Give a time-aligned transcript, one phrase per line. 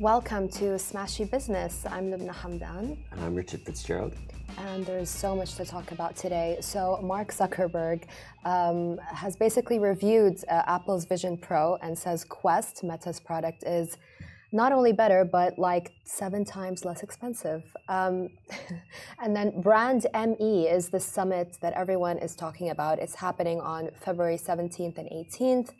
[0.00, 1.84] Welcome to Smashi Business.
[1.84, 2.96] I'm Lubna Hamdan.
[3.10, 4.14] And I'm Richard Fitzgerald.
[4.56, 6.56] And there's so much to talk about today.
[6.62, 8.04] So, Mark Zuckerberg
[8.46, 13.98] um, has basically reviewed uh, Apple's Vision Pro and says Quest, Meta's product, is
[14.52, 17.62] not only better, but like seven times less expensive.
[17.86, 18.30] Um,
[19.22, 23.00] and then Brand ME is the summit that everyone is talking about.
[23.00, 25.72] It's happening on February 17th and 18th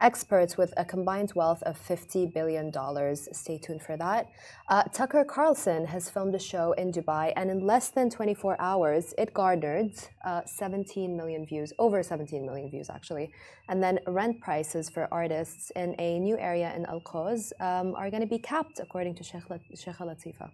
[0.00, 2.72] experts with a combined wealth of $50 billion.
[3.16, 4.28] Stay tuned for that.
[4.68, 9.14] Uh, Tucker Carlson has filmed a show in Dubai, and in less than 24 hours,
[9.18, 9.92] it garnered
[10.24, 13.32] uh, 17 million views, over 17 million views, actually.
[13.68, 18.10] And then rent prices for artists in a new area in Al Quoz um, are
[18.10, 20.50] going to be capped, according to Sheikh, Sheikh Latifa.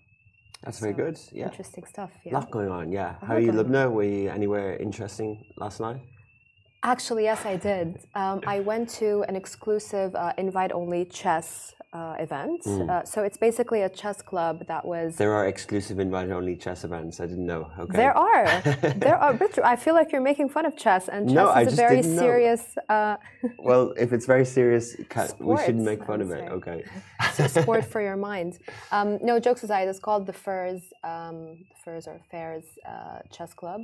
[0.62, 1.18] That's so, very good.
[1.32, 1.44] Yeah.
[1.46, 2.10] Interesting stuff.
[2.24, 2.32] Yeah.
[2.32, 3.16] A lot going on, yeah.
[3.22, 3.90] How are you, Lubna?
[3.90, 6.00] Were you anywhere interesting last night?
[6.86, 7.98] Actually, yes, I did.
[8.14, 12.62] Um, I went to an exclusive uh, invite-only chess uh, event.
[12.62, 12.88] Mm.
[12.88, 15.16] Uh, so it's basically a chess club that was.
[15.16, 17.18] There are exclusive invite-only chess events.
[17.18, 17.68] I didn't know.
[17.76, 17.96] Okay.
[17.96, 18.60] There are.
[19.04, 19.32] there are.
[19.34, 22.02] Richard, I feel like you're making fun of chess, and chess no, is a very
[22.04, 22.62] serious.
[22.88, 23.16] Uh,
[23.58, 24.96] well, if it's very serious,
[25.40, 26.44] we shouldn't make fun of it.
[26.52, 26.84] Okay.
[27.20, 28.58] it's a sport for your mind.
[28.92, 33.80] Um, no jokes aside, it's called the Furs, um, Furs or Fairs uh, Chess Club.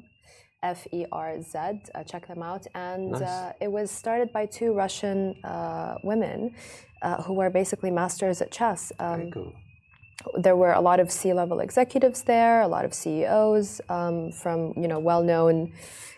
[0.63, 1.59] F E R Z.
[1.59, 2.67] Uh, check them out.
[2.75, 3.23] And nice.
[3.23, 6.55] uh, it was started by two Russian uh, women
[7.03, 8.93] uh, who were basically masters at chess.
[8.99, 9.53] Um, Very cool.
[10.35, 14.89] There were a lot of C-level executives there, a lot of CEOs um, from you
[14.89, 15.73] know well-known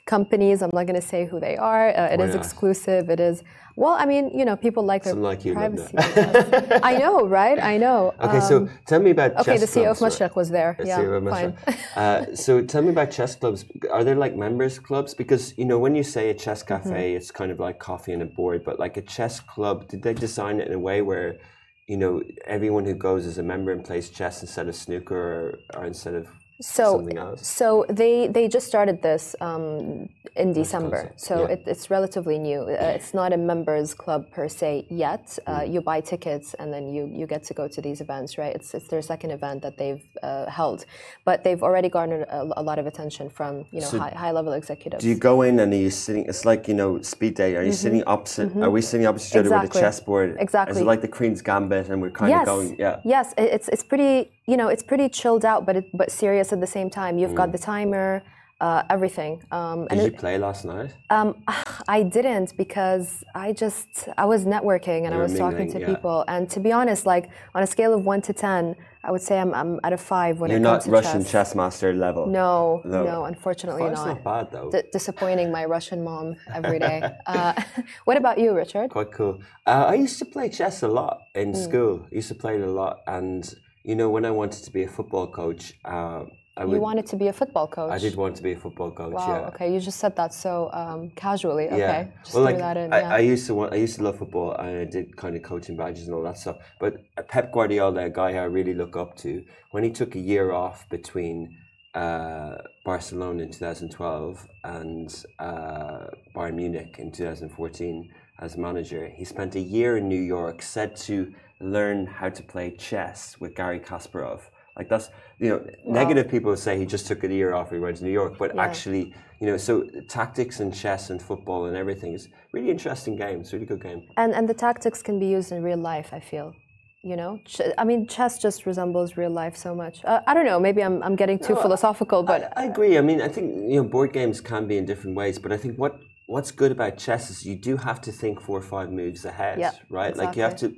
[0.07, 0.63] companies.
[0.63, 1.89] I'm not going to say who they are.
[1.89, 3.11] Uh, it is exclusive.
[3.11, 3.43] It is
[3.77, 5.93] well, I mean, you know, people like their like you, privacy.
[5.97, 7.59] I know, right?
[7.61, 8.15] I know.
[8.25, 9.59] Okay, um, so tell me about okay.
[9.59, 10.77] the CEO clubs, of Mashreq was there.
[10.79, 11.57] The yeah, fine.
[11.97, 13.65] uh, so tell me about chess clubs.
[13.91, 15.13] Are there like members clubs?
[15.13, 17.17] Because you know, when you say a chess cafe, mm-hmm.
[17.17, 18.65] it's kind of like coffee and a board.
[18.65, 21.39] But like a chess club, did they design it in a way where
[21.87, 25.59] you know everyone who goes as a member and plays chess instead of snooker or,
[25.81, 26.29] or instead of
[26.61, 31.55] so, so they they just started this um, in December, so yeah.
[31.55, 32.61] it, it's relatively new.
[32.61, 35.37] Uh, it's not a members club per se yet.
[35.47, 35.73] Uh, mm.
[35.73, 38.55] You buy tickets and then you you get to go to these events, right?
[38.55, 40.87] It's it's their second event that they've uh, held,
[41.25, 44.31] but they've already garnered a, a, lot of attention from you know so high, high
[44.31, 45.03] level executives.
[45.03, 46.25] Do you go in and are you sitting?
[46.27, 47.57] It's like you know speed date.
[47.57, 47.75] Are you mm-hmm.
[47.75, 48.51] sitting opposite?
[48.51, 48.63] Mm-hmm.
[48.63, 50.37] Are we sitting opposite each other with a chessboard?
[50.39, 50.77] Exactly.
[50.77, 52.43] Is it like the Queen's Gambit, and we're kind yes.
[52.43, 52.77] of going?
[52.79, 53.01] Yeah.
[53.05, 56.61] Yes, it's it's pretty you know, it's pretty chilled out, but it, but serious at
[56.61, 57.19] the same time.
[57.19, 57.37] You've mm.
[57.37, 58.23] got the timer,
[58.61, 59.43] uh, everything.
[59.51, 60.95] Um, Did you it, play last night?
[61.11, 61.43] Um,
[61.89, 65.81] I didn't because I just I was networking and You're I was mingling, talking to
[65.81, 65.87] yeah.
[65.87, 66.25] people.
[66.29, 69.39] And to be honest, like on a scale of one to ten, I would say
[69.39, 71.33] I'm, I'm at a five when You're it comes to Russian chess.
[71.33, 72.27] chess master level.
[72.27, 74.07] No, no, no unfortunately Five's not.
[74.07, 74.71] not bad though.
[74.71, 77.03] D- disappointing my Russian mom every day.
[77.27, 77.53] uh,
[78.05, 78.91] what about you, Richard?
[78.91, 79.43] Quite cool.
[79.67, 81.65] Uh, I used to play chess a lot in mm.
[81.65, 82.07] school.
[82.11, 84.83] I used to play it a lot and you know, when I wanted to be
[84.83, 86.25] a football coach, uh,
[86.57, 87.91] I would, you wanted to be a football coach.
[87.91, 89.13] I did want to be a football coach.
[89.13, 89.27] Wow.
[89.29, 89.49] Yeah.
[89.49, 89.75] Okay.
[89.75, 91.67] You just said that so um, casually.
[91.67, 91.79] Okay.
[91.79, 92.07] Yeah.
[92.23, 93.15] Just well, like, in, I, yeah.
[93.15, 93.73] I, used to want.
[93.73, 96.39] I used to love football, and I did kind of coaching badges and all that
[96.39, 96.57] stuff.
[96.79, 96.97] But
[97.29, 100.89] Pep Guardiola, a guy I really look up to, when he took a year off
[100.91, 101.59] between
[101.95, 106.07] uh, Barcelona in 2012 and uh,
[106.37, 111.33] Bayern Munich in 2014 as manager, he spent a year in New York, said to
[111.65, 114.41] learn how to play chess with Garry Kasparov.
[114.77, 117.71] Like that's you know, negative people say he just took a year off.
[117.71, 118.63] He went to New York, but yeah.
[118.63, 123.41] actually, you know, so tactics and chess and football and everything is really interesting game.
[123.41, 124.03] It's a really good game.
[124.17, 126.11] And and the tactics can be used in real life.
[126.13, 126.55] I feel.
[127.03, 130.03] You know, Ch- I mean, chess just resembles real life so much.
[130.07, 130.59] Uh, I don't know.
[130.59, 132.97] Maybe I'm, I'm getting too no, philosophical, but I, I agree.
[132.97, 135.59] I mean, I think you know, board games can be in different ways, but I
[135.59, 138.91] think what what's good about chess is you do have to think four or five
[138.91, 140.13] moves ahead, yeah, right?
[140.13, 140.27] Exactly.
[140.27, 140.75] Like you have to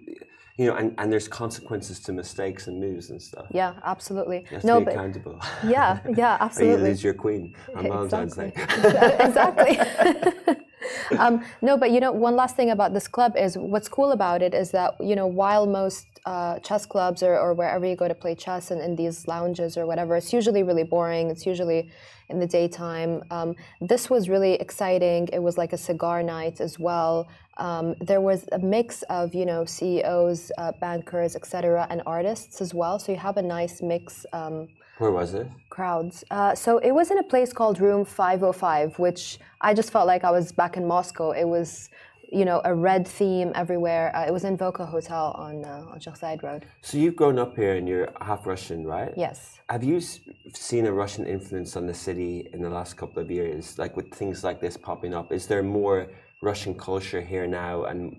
[0.59, 3.47] you know, and, and there's consequences to mistakes and moves and stuff.
[3.51, 4.47] Yeah, absolutely.
[4.51, 5.39] You have no, to be accountable.
[5.67, 6.75] Yeah, yeah, absolutely.
[6.75, 8.53] or you lose your queen on Valentine's Day.
[8.57, 9.79] exactly.
[11.19, 14.41] um, no, but you know, one last thing about this club is what's cool about
[14.41, 18.09] it is that you know, while most uh, chess clubs or, or wherever you go
[18.09, 21.29] to play chess and in these lounges or whatever, it's usually really boring.
[21.29, 21.91] It's usually
[22.29, 23.23] in the daytime.
[23.31, 25.29] Um, this was really exciting.
[25.33, 27.29] It was like a cigar night as well.
[27.59, 32.75] Um, there was a mix of you know CEOs, uh, bankers, etc., and artists as
[32.75, 32.99] well.
[32.99, 34.27] So you have a nice mix.
[34.33, 34.69] Um,
[34.99, 35.49] Where was it?
[35.71, 36.25] Crowds.
[36.31, 40.25] Uh, so it was in a place called Room 505, which I just felt like
[40.25, 41.31] I was back in Moscow.
[41.33, 41.89] It was
[42.33, 44.15] you know, a red theme everywhere.
[44.15, 46.67] Uh, it was in Voka Hotel on uh, on Sheikh Road.
[46.83, 49.13] So you've grown up here and you're half Russian, right?
[49.17, 49.59] Yes.
[49.69, 53.79] Have you seen a Russian influence on the city in the last couple of years,
[53.79, 55.33] like with things like this popping up?
[55.33, 56.09] Is there more
[56.43, 58.17] Russian culture here now, and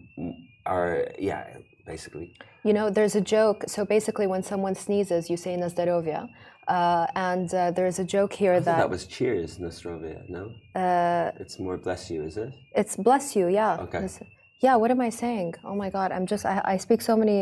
[0.66, 1.46] are yeah,
[1.86, 2.34] basically.
[2.64, 3.64] You know, there's a joke.
[3.68, 6.30] So basically, when someone sneezes, you say "Nazdarovia,"
[6.68, 10.20] uh, and uh, there's a joke here that that was Cheers, Nostrovia.
[10.30, 10.44] No,
[10.76, 12.54] uh, it's more Bless You, is it?
[12.76, 13.78] it's "Bless you." Yeah.
[13.86, 14.02] Okay.
[14.02, 14.20] This-
[14.66, 14.76] Yeah.
[14.82, 15.50] What am I saying?
[15.64, 16.10] Oh my God!
[16.16, 16.44] I'm just.
[16.46, 17.40] I, I speak so many.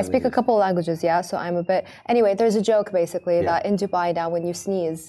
[0.00, 0.98] I speak a couple of languages.
[1.10, 1.20] Yeah.
[1.28, 1.82] So I'm a bit.
[2.12, 3.50] Anyway, there's a joke basically Yeah.
[3.50, 5.02] that in Dubai now, when you sneeze,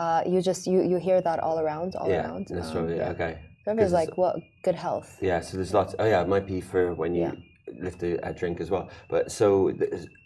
[0.00, 2.44] uh, you just you you hear that all around, all Yeah, around.
[2.52, 3.10] Um, yeah.
[3.14, 3.32] Okay.
[3.66, 4.34] It's- like, what
[4.66, 5.08] good health.
[5.20, 5.92] Yeah, so there's lots.
[6.00, 7.34] Oh yeah, it might be for when you Yeah.
[7.78, 8.88] Lift a, a drink as well.
[9.08, 9.72] But so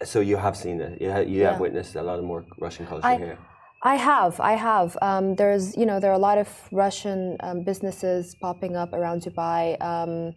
[0.03, 1.00] so you have seen it.
[1.00, 3.39] You have, you have witnessed a lot of more Russian culture I- here.
[3.85, 4.97] I have, I have.
[5.03, 9.23] Um, there's, you know, there are a lot of Russian um, businesses popping up around
[9.23, 9.62] Dubai.
[9.83, 10.35] Um,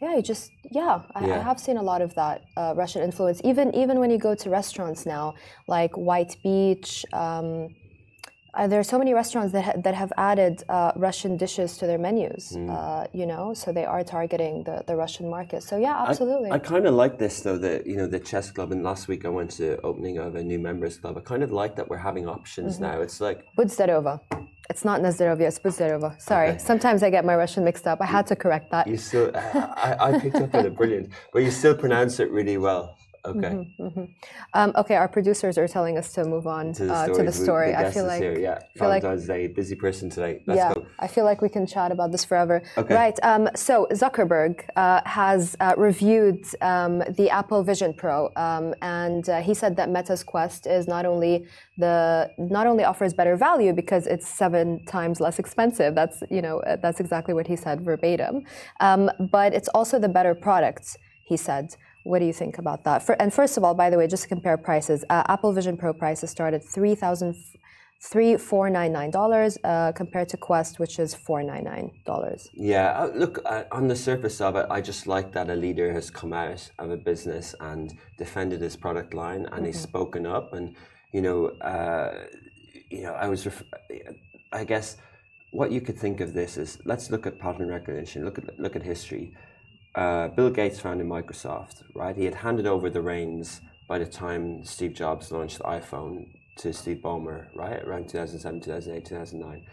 [0.00, 3.42] yeah, you just, yeah, I, I have seen a lot of that uh, Russian influence.
[3.44, 5.34] Even, even when you go to restaurants now,
[5.66, 7.04] like White Beach.
[8.58, 11.86] Uh, there are so many restaurants that ha- that have added uh, Russian dishes to
[11.86, 12.44] their menus.
[12.56, 15.62] Uh, you know, so they are targeting the, the Russian market.
[15.62, 16.50] So yeah, absolutely.
[16.50, 17.56] I kind of like this though.
[17.66, 18.68] That you know the chess club.
[18.72, 21.16] And last week I went to opening of a new members club.
[21.16, 22.82] I kind of like that we're having options Mm-hmm.
[22.88, 23.00] now.
[23.06, 24.14] It's like Budzdarova.
[24.70, 26.10] It's not Nazdarovia, it's Budzdarova.
[26.20, 26.58] Sorry, Okay.
[26.58, 27.98] sometimes I get my Russian mixed up.
[28.02, 28.86] I had to correct that.
[28.86, 29.30] you still.
[29.34, 32.84] I, I picked up on it brilliant, but you still pronounce it really well.
[33.24, 33.68] Okay.
[34.54, 37.18] Um, okay, our producers are telling us to move on To the uh, story.
[37.18, 37.74] to the story.
[37.74, 38.38] I feel like here.
[38.38, 38.58] yeah.
[38.76, 39.46] feel like- Valentine's Day.
[39.48, 40.42] Busy person today.
[40.46, 40.86] Let's yeah, go.
[40.98, 42.62] I feel like we can chat about this forever.
[42.76, 42.94] Okay.
[42.94, 43.18] Right.
[43.22, 49.40] Um, so Zuckerberg uh, has uh, reviewed um, the Apple Vision Pro, um, and uh,
[49.40, 54.06] he said that Meta's Quest is not only the not only offers better value because
[54.06, 55.94] it's seven times less expensive.
[55.94, 58.44] That's you know uh, that's exactly what he said verbatim.
[58.80, 60.96] Um, but it's also the better product.
[61.24, 61.76] He said.
[62.08, 63.02] What do you think about that?
[63.02, 65.76] For, and first of all, by the way, just to compare prices, uh, Apple Vision
[65.76, 67.36] Pro prices start at three thousand
[68.10, 72.48] three four nine nine dollars uh, compared to Quest, which is four nine nine dollars.
[72.54, 75.92] Yeah, uh, look, uh, on the surface of it, I just like that a leader
[75.92, 80.54] has come out of a business and defended his product line and he's spoken up.
[80.54, 80.76] And,
[81.12, 82.14] you know, uh,
[82.90, 83.64] you know, I was, ref-
[84.50, 84.96] I guess,
[85.50, 88.76] what you could think of this is let's look at pattern recognition, look at, look
[88.76, 89.34] at history.
[89.94, 92.16] Uh, Bill Gates founded Microsoft, right?
[92.16, 96.72] He had handed over the reins by the time Steve Jobs launched the iPhone to
[96.72, 97.82] Steve Ballmer, right?
[97.82, 99.64] Around 2007, 2008, 2009.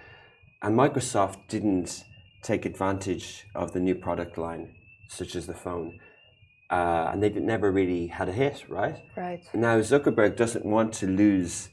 [0.62, 2.06] And Microsoft didn't
[2.42, 4.74] take advantage of the new product line,
[5.10, 6.00] such as the phone.
[6.70, 9.04] Uh, and they never really had a hit, right?
[9.16, 9.44] Right.
[9.54, 11.70] Now, Zuckerberg doesn't want to lose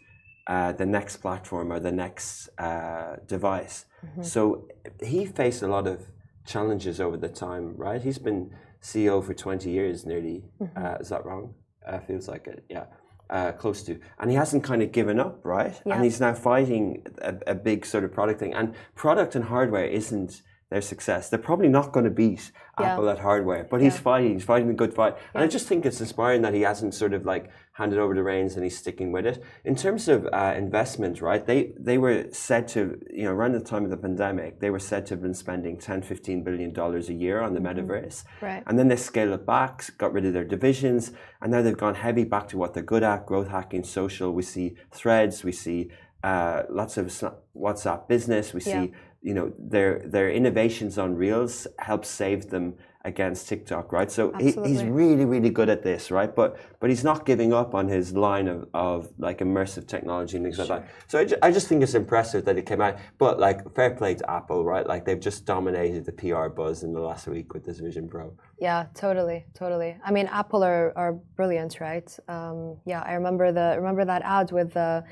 [0.46, 3.86] uh, the next platform or the next uh, device.
[4.22, 4.66] So
[5.00, 6.00] he faced a lot of
[6.44, 8.02] challenges over the time, right?
[8.02, 8.50] He's been
[8.82, 10.44] CEO for 20 years nearly.
[10.76, 11.54] Uh, is that wrong?
[11.86, 12.84] Uh, feels like it, yeah.
[13.30, 13.98] Uh, close to.
[14.18, 15.80] And he hasn't kind of given up, right?
[15.86, 15.94] Yeah.
[15.94, 18.52] And he's now fighting a, a big sort of product thing.
[18.52, 20.42] And product and hardware isn't
[20.72, 21.28] their success.
[21.28, 22.92] They're probably not going to beat Yeah.
[22.92, 24.00] Apple at hardware, but he's Yeah.
[24.10, 24.32] fighting.
[24.32, 25.14] He's fighting a good fight.
[25.34, 28.22] And I just think it's inspiring that he hasn't sort of like handed over the
[28.22, 29.42] reins and he's sticking with it.
[29.64, 31.44] In terms of uh, investment, right?
[31.50, 32.80] They they were said to,
[33.18, 35.74] you know, around the time of the pandemic, they were said to have been spending
[35.78, 38.24] 10, 15 billion dollars a year on the metaverse.
[38.40, 38.62] Right.
[38.66, 41.96] And then they scaled it back, got rid of their divisions, and now they've gone
[42.06, 44.28] heavy back to what they're good at: growth hacking, social.
[44.32, 45.90] We see threads, we see
[46.24, 47.06] uh, lots of
[47.54, 48.54] WhatsApp business.
[48.54, 48.86] We see, Yeah.
[49.22, 52.74] You know, their their innovations on Reels help save them
[53.04, 54.10] against TikTok, right?
[54.12, 56.32] So he, he's really, really good at this, right?
[56.34, 60.46] But but he's not giving up on his line of, of like immersive technology and
[60.46, 60.88] things like that.
[61.08, 62.96] So I, ju- I just think it's impressive that it came out.
[63.18, 64.86] But like fair play to Apple, right?
[64.86, 68.36] Like they've just dominated the PR buzz in the last week with this Vision Pro.
[68.60, 69.96] Yeah, totally, totally.
[70.04, 72.08] I mean, Apple are, are brilliant, right?
[72.28, 75.02] Um, yeah, I remember the remember that ad with uh,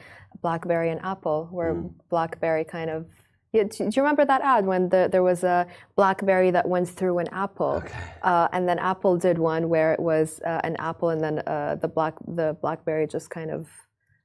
[0.42, 1.92] BlackBerry and Apple, where Mm.
[2.08, 3.06] BlackBerry kind of.
[3.52, 5.66] Yeah, do, do you remember that ad when the, there was a
[5.96, 7.82] BlackBerry that went through an apple,
[8.22, 11.76] uh, and then Apple did one where it was uh, an apple, and then uh,
[11.80, 13.66] the black the BlackBerry just kind of,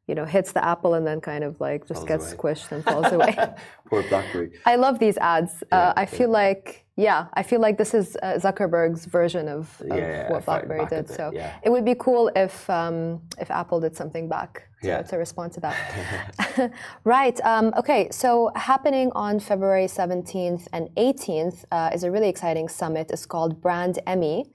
[0.08, 2.38] you know, hits the apple and then kind of like just Falls gets away.
[2.54, 3.36] squished and falls away.
[3.90, 4.52] Poor BlackBerry.
[4.66, 5.64] I love these ads.
[5.72, 6.06] Yeah, uh, I yeah.
[6.06, 10.32] feel like, yeah, I feel like this is uh, Zuckerberg's version of, of Yeah, yeah,
[10.32, 11.08] what BlackBerry did.
[11.08, 11.56] bit, So yeah.
[11.64, 15.02] it would be cool if um, if Apple did something back to, Yeah.
[15.12, 15.76] to respond to that.
[17.04, 17.38] right.
[17.44, 18.02] Um, okay.
[18.12, 23.12] So happening on February 17th and 18th uh, is a really exciting summit.
[23.12, 24.46] It's called Brand ME.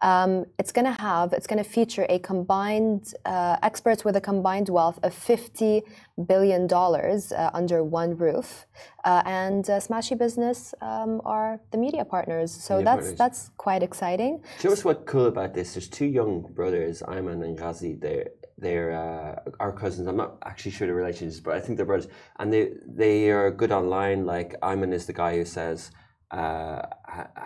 [0.00, 4.20] Um, it's going to have, it's going to feature a combined, uh, experts with a
[4.20, 5.82] combined wealth of $50
[6.26, 8.66] billion uh, under one roof.
[9.04, 12.52] Uh, and uh, Smashi Business um, are the media partners.
[12.52, 13.18] So Media that's, partners.
[13.18, 14.34] that's quite exciting.
[14.60, 15.74] You know what's what cool about this?
[15.74, 17.94] There's two young brothers, Ayman and Ghazi.
[17.94, 20.06] They're they're uh, our cousins.
[20.08, 22.08] I'm not actually sure the relations, but I think they're brothers.
[22.38, 24.26] And they they are good online.
[24.26, 25.90] Like Ayman is the guy who says,
[26.30, 26.82] uh,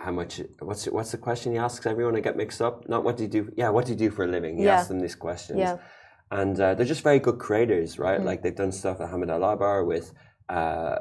[0.05, 2.15] how much what's what's the question he asks everyone?
[2.15, 2.89] I get mixed up.
[2.89, 3.51] Not what do you do?
[3.55, 4.57] Yeah, what do you do for a living?
[4.57, 4.75] He Yeah.
[4.77, 5.77] asks them these questions, Yeah.
[6.31, 8.17] and uh, they're just very good creators, right?
[8.17, 8.27] Mm-hmm.
[8.27, 10.13] Like they've done stuff at Hamid Al Abar with
[10.49, 10.99] uh,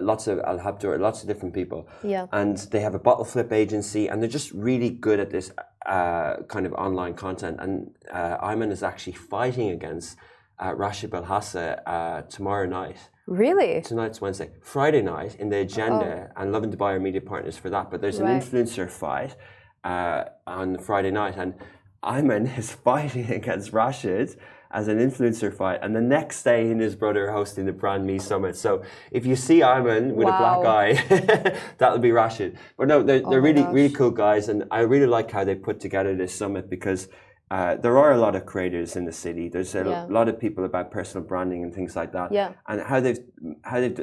[0.00, 2.26] lots of Al Habtoor, lots of different people, Yeah.
[2.32, 5.52] and they have a bottle flip agency, and they're just really good at this
[5.86, 7.58] uh, kind of online content.
[7.60, 10.16] And uh, Ayman is actually fighting against
[10.58, 12.96] uh, Rashid Belhasa uh, tomorrow night.
[13.26, 13.80] Really?
[13.82, 14.50] Tonight's Wednesday.
[14.62, 17.90] Friday night in the agenda, and Love and Dubai are media partners for that.
[17.90, 18.32] But there's an Oh.
[18.32, 18.42] Right.
[18.42, 19.36] influencer fight
[19.84, 21.54] uh, on Friday night, and
[22.02, 24.36] Ayman is fighting against Rashid
[24.70, 25.80] as an influencer fight.
[25.82, 28.56] And the next day, he and his brother are hosting the Brand Me Summit.
[28.56, 32.58] So if you see Ayman with a black eye, that'll be Rashid.
[32.76, 33.72] But no, they're, they're really, gosh.
[33.74, 37.08] really cool guys, and I really like how they put together this summit because.
[37.50, 39.48] Uh, there are a lot of creators in the city.
[39.48, 40.04] There's a Yeah.
[40.10, 42.52] lot of people about personal branding and things like that Yeah.
[42.68, 43.18] and how they've
[43.62, 43.98] how they've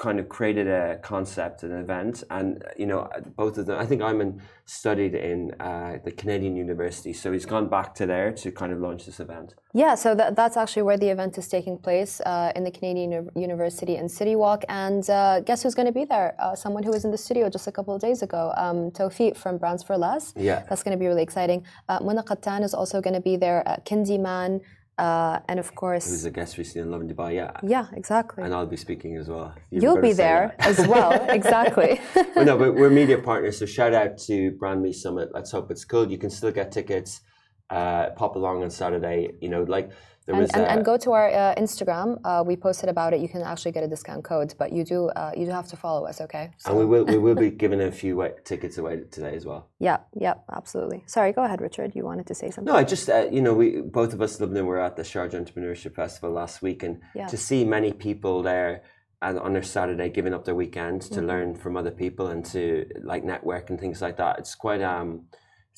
[0.00, 3.78] kind of created a concept, an event, and you know both of them.
[3.78, 8.32] I think Ayman studied in uh, the Canadian University, so he's gone back to there
[8.42, 9.54] to kind of launch this event.
[9.74, 13.12] Yeah, so that, that's actually where the event is taking place uh, in the Canadian
[13.12, 14.64] Uni- University in City Walk.
[14.68, 16.34] And uh, guess who's going to be there?
[16.38, 19.36] Uh, someone who was in the studio just a couple of days ago, um, Tawfiq
[19.36, 20.32] from Brands for Less.
[20.34, 20.64] Yeah.
[20.68, 21.64] That's going to be really exciting.
[21.88, 24.60] Uh, Mona Kattan is also going to be there, uh, Kindi Man,
[25.06, 27.30] uh, and of course, Who's a guest recently in Love and Dubai?
[27.40, 28.42] Yeah, yeah, exactly.
[28.44, 29.48] and I'll be speaking as well.
[29.70, 30.66] You You'll be there that.
[30.72, 31.92] as well, exactly.
[32.34, 35.26] well, no, but we're media partners, so shout out to Brand Me Summit.
[35.36, 36.06] Let's hope it's good.
[36.14, 37.10] You can still get tickets.
[37.78, 39.18] Uh, pop along on Saturday.
[39.40, 39.88] You know, like.
[40.34, 42.20] And, and, and go to our uh, Instagram.
[42.24, 43.20] Uh, we posted about it.
[43.20, 45.76] You can actually get a discount code, but you do uh, you do have to
[45.76, 46.50] follow us, okay?
[46.66, 49.68] and we will we will be giving a few tickets away today as well.
[49.78, 51.02] Yeah, yeah, absolutely.
[51.06, 51.94] Sorry, go ahead, Richard.
[51.94, 52.72] You wanted to say something?
[52.72, 55.02] No, I just uh, you know we both of us lived in were at the
[55.02, 57.26] Sharjah Entrepreneurship Festival last week, and Yeah.
[57.26, 58.82] to see many people there
[59.22, 61.14] and on their Saturday giving up their weekend Mm-hmm.
[61.14, 64.38] to learn from other people and to like network and things like that.
[64.38, 65.26] It's quite um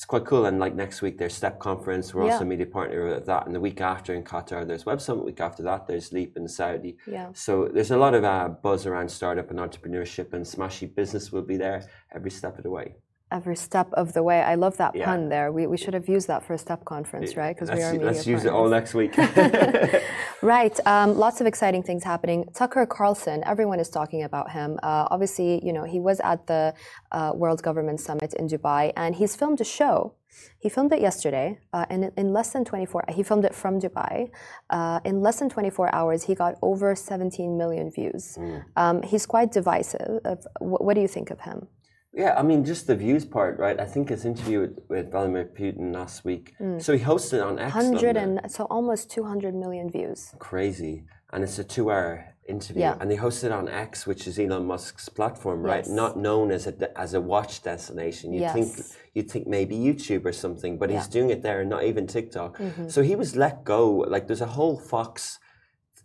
[0.02, 0.47] it's quite cool.
[0.47, 2.12] And like next week there's Step Conference.
[2.12, 2.42] We're also Yeah.
[2.42, 3.47] a media partner of that.
[3.47, 5.25] And the week after in Qatar there's Web Summit.
[5.25, 6.97] Week after that there's Leap in Saudi.
[7.06, 7.28] Yeah.
[7.35, 11.42] So there's a lot of uh, buzz around startup and entrepreneurship, and Smashi Business will
[11.42, 12.97] be there every step of the way.
[13.38, 14.38] Every step of the way.
[14.52, 15.06] I love that Yeah.
[15.06, 15.46] pun there.
[15.56, 17.54] We, we should have used that for a step conference, right?
[17.56, 19.12] Because we are media let's use it all next week.
[20.42, 20.76] Right.
[20.86, 22.40] Um, lots of exciting things happening.
[22.52, 24.70] Tucker Carlson, everyone is talking about him.
[24.82, 26.74] Uh, obviously, you know, he was at the
[27.12, 30.14] uh, World Government Summit in Dubai and he's filmed a show.
[30.58, 34.30] He filmed it yesterday, uh, and in- less than 24, he filmed it from Dubai.
[34.70, 38.38] Uh, in less than 24 hours, he got over 17 million views.
[38.76, 40.20] Um, he's quite divisive.
[40.24, 41.68] Of, what do you think of him?
[42.14, 43.81] Yeah, I mean, just the views part, right?
[43.81, 46.54] I think his interview with, with Vladimir Putin last week.
[46.78, 47.75] So he hosted on X.
[47.75, 48.38] 100 London.
[48.42, 50.35] and so almost 200 million views.
[50.38, 52.97] crazy, and it's a two-hour interview, Yeah.
[53.00, 55.85] and they hosted on X, which is Elon Musk's platform, right?
[55.87, 55.88] Yes.
[55.88, 58.33] Not known as a as a watch destination.
[58.35, 58.71] You would think
[59.14, 61.02] you'd think maybe YouTube or something, but he's Yeah.
[61.04, 61.12] Mm-hmm.
[61.19, 62.59] doing it there, and not even TikTok.
[62.88, 63.81] So he was let go.
[64.14, 65.38] Like there's a whole Fox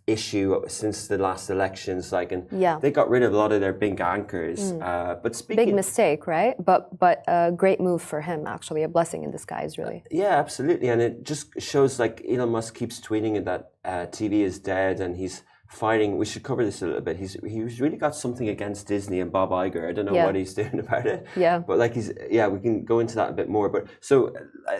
[0.08, 2.76] issue since the last elections, like, and Yeah.
[2.76, 2.80] Mm.
[2.82, 4.72] they got rid of a lot of their big anchors.
[4.72, 6.54] Uh, but speaking, Big mistake, right?
[6.70, 10.02] But but a great move for him, actually, a blessing in disguise, really.
[10.10, 14.58] Yeah, absolutely, and it just shows like Elon Musk keeps tweeting that uh, TV is
[14.58, 16.16] dead, and he's fighting.
[16.18, 17.16] We should cover this a little bit.
[17.18, 19.88] He's he's really got something against Disney and Bob Iger.
[19.88, 20.26] I don't know Yeah.
[20.26, 21.26] what he's doing about it.
[21.36, 21.58] Yeah.
[21.58, 23.68] but like he's yeah, we can go into that a bit more.
[23.68, 24.32] But so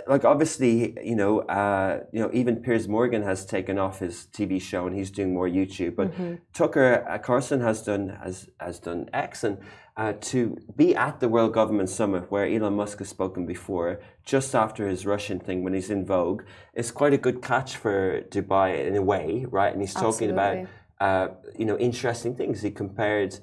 [0.06, 4.60] like obviously you know uh, you know even Piers Morgan has taken off his TV
[4.60, 5.94] show and he's doing more YouTube.
[5.96, 6.34] But Mm-hmm.
[6.54, 9.58] Tucker Carlson has done has has done X and.
[9.98, 14.54] Uh, to be at the World Government Summit where Elon Musk has spoken before, just
[14.54, 18.86] after his Russian thing when he's in vogue, is quite a good catch for Dubai
[18.86, 19.72] in a way, right?
[19.72, 20.68] And he's talking about
[21.00, 21.28] uh,
[21.58, 22.62] you know interesting things.
[22.62, 23.40] He compared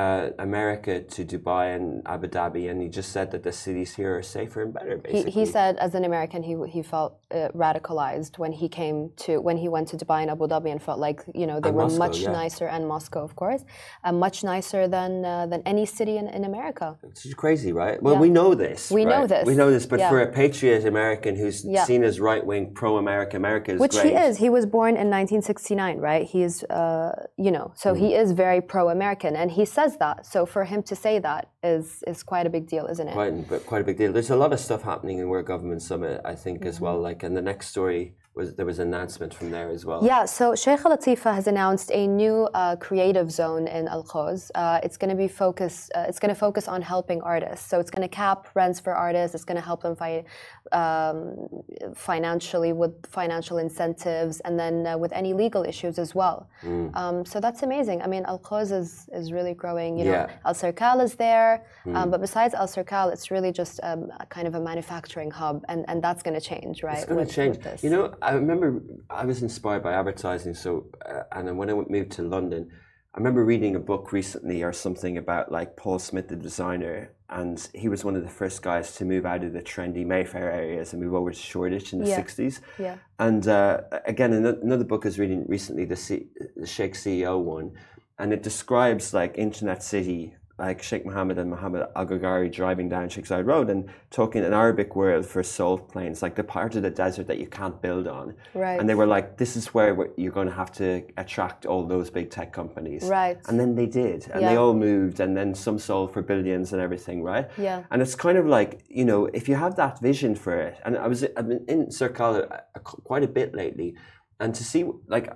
[0.00, 4.12] uh, America to Dubai and Abu Dhabi, and he just said that the cities here
[4.18, 4.96] are safer and better.
[4.96, 8.98] He, Basically, he said, as an American, he he felt uh, radicalized when he came
[9.24, 11.68] to when he went to Dubai and Abu Dhabi and felt like you know they
[11.72, 12.32] And were Moscow, much yeah.
[12.42, 13.62] nicer and Moscow, of course,
[14.06, 16.86] uh, much nicer than uh, than any city in, in America.
[17.10, 17.98] It's crazy, right?
[18.06, 18.26] Well, Yeah.
[18.26, 18.80] we know this.
[19.00, 19.44] We know this.
[19.50, 20.10] We know this, but Yeah.
[20.12, 21.58] for a patriot American who's
[21.88, 24.06] seen as right wing, pro America, America is Which great.
[24.06, 24.32] he is.
[24.44, 26.24] He was born in 1969, right?
[26.36, 27.12] He's, uh,
[27.46, 28.20] you know, so he Mm.
[28.22, 30.26] is very pro-American, and he says that.
[30.26, 33.12] So for him to say that is is quite a big deal, isn't it?
[33.12, 34.12] Quite, quite a big deal.
[34.12, 36.84] There's a lot of stuff happening in World Government Summit, I think, as Mm-hmm.
[36.84, 37.00] well.
[37.00, 40.00] Like, and the next story was there was an announcement from there as well.
[40.04, 44.50] Yeah, so Sheikh Al Latifa has announced a new uh, creative zone in Al Quoz.
[44.54, 45.90] Uh, it's going to be focus.
[45.94, 47.68] Uh, it's going to focus on helping artists.
[47.68, 49.34] So it's going to cap rents for artists.
[49.34, 50.24] It's going to help them fight
[50.72, 51.46] um,
[51.94, 56.48] financially with financial incentives, and then uh, with any legal issues as well.
[56.94, 58.02] Um, so that's amazing.
[58.02, 59.98] I mean, Al Quoz is is really growing.
[59.98, 61.24] You know, Al Serkal is there.
[61.24, 61.66] there.
[61.86, 61.96] Mm.
[61.96, 65.64] Um, but besides Al Serkal, it's really just um, a kind of a manufacturing hub,
[65.70, 66.98] and, and that's going to change, right?
[66.98, 67.56] It's going to change.
[67.82, 70.54] You know, I remember I was inspired by advertising.
[70.54, 72.70] So, uh, and then when I moved to London,
[73.14, 77.68] I remember reading a book recently or something about like Paul Smith, the designer, and
[77.74, 80.92] he was one of the first guys to move out of the trendy Mayfair areas
[80.92, 82.20] and move over to Shoreditch in the yeah.
[82.20, 82.60] 60s.
[82.78, 82.96] Yeah.
[83.18, 87.72] And uh, again, another book I was reading recently, the, C- the Sheikh CEO one,
[88.18, 93.08] and it describes like Internet City like Sheikh Mohammed and Mohammed Al Gergawi driving down
[93.08, 96.82] Sheikh Zayed Road and talking an Arabic word for salt plains, like the part of
[96.82, 98.36] the desert that you can't build on.
[98.54, 98.78] Right.
[98.78, 102.08] And they were like, this is where you're going to have to attract all those
[102.08, 103.02] big tech companies.
[103.04, 103.38] Right.
[103.48, 104.28] And then they did.
[104.30, 104.50] And yeah.
[104.50, 107.50] they all moved and then some sold for billions and everything, right?
[107.58, 107.82] Yeah.
[107.90, 110.96] And it's kind of like, you know, if you have that vision for it, and
[110.96, 113.96] I was, I've been in Serkal uh, quite a bit lately,
[114.40, 115.28] and to see like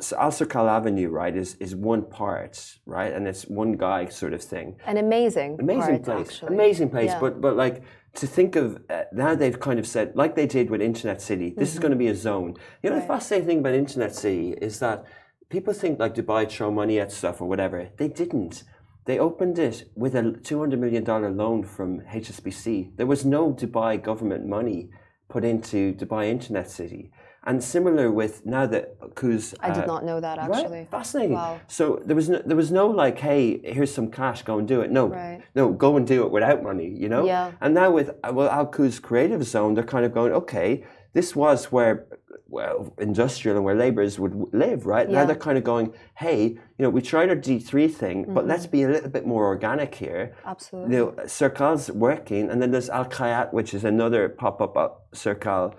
[0.00, 4.32] so Al Serkal Avenue, right, is is one part, right, and it's one guy sort
[4.32, 4.76] of thing.
[4.86, 6.54] An amazing, amazing part, place, actually.
[6.54, 7.10] amazing place.
[7.10, 7.20] Yeah.
[7.20, 7.82] But but like
[8.14, 11.54] to think of uh, now they've kind of said like they did with Internet City,
[11.56, 11.76] this mm-hmm.
[11.76, 12.54] is going to be a zone.
[12.82, 13.02] You know, right.
[13.02, 15.04] the fascinating thing about Internet City is that
[15.48, 17.88] people think like Dubai throw money at stuff or whatever.
[17.96, 18.64] They didn't.
[19.04, 22.96] They opened it with a two hundred million dollar loan from HSBC.
[22.96, 24.90] There was no Dubai government money
[25.28, 27.10] put into Dubai Internet City.
[27.44, 29.54] And similar with now that Kuz.
[29.60, 30.78] I did uh, not know that actually.
[30.78, 30.90] Right?
[30.90, 31.34] Fascinating.
[31.34, 31.60] Wow.
[31.66, 34.80] So there was no, there was no like, hey, here's some cash, go and do
[34.80, 34.92] it.
[34.92, 35.42] No, right.
[35.54, 36.88] no, go and do it without money.
[36.88, 37.26] You know.
[37.26, 37.52] Yeah.
[37.60, 40.84] And now with uh, well, Al Creative Zone, they're kind of going, okay,
[41.14, 42.06] this was where
[42.52, 45.08] well, industrial and where laborers would live, right?
[45.08, 45.20] Yeah.
[45.20, 48.34] Now they're kind of going, hey, you know, we tried our D3 thing, mm-hmm.
[48.34, 50.36] but let's be a little bit more organic here.
[50.44, 50.94] Absolutely.
[50.94, 55.74] You know, Serkal's working, and then there's Al Khayat, which is another pop up Serkal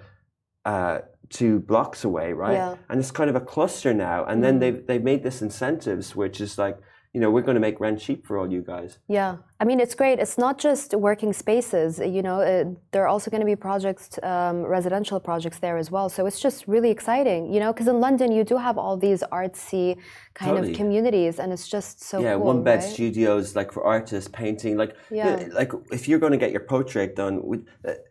[0.65, 0.99] uh,
[1.33, 2.53] two blocks away, right?
[2.53, 2.75] Yeah.
[2.89, 4.23] And it's kind of a cluster now.
[4.25, 4.43] And mm.
[4.45, 6.77] then they've they've made this incentives, which is like,
[7.13, 8.97] you know, we're going to make rent cheap for all you guys.
[9.07, 9.37] Yeah.
[9.59, 10.17] I mean, it's great.
[10.19, 11.99] It's not just working spaces.
[11.99, 15.89] You know, it, there are also going to be projects, um, residential projects there as
[15.89, 16.09] well.
[16.09, 17.53] So it's just really exciting.
[17.53, 19.95] You know, because in London you do have all these artsy
[20.33, 20.71] kind totally.
[20.71, 22.93] of communities, and it's just so yeah, cool, one bed right?
[22.93, 24.75] studios like for artists painting.
[24.75, 25.47] Like yeah.
[25.53, 27.35] like if you're going to get your portrait done,